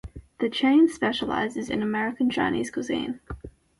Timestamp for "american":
1.83-2.31